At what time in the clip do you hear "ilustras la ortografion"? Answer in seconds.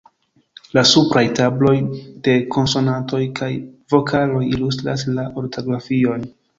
4.53-6.31